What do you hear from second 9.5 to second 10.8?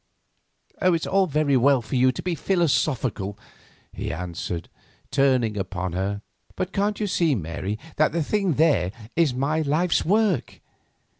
life's work?